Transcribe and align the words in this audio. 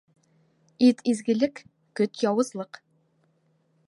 Ит 0.87 1.01
изгелек- 1.11 1.55
көт 1.99 2.25
яуызлыҡ. 2.29 2.81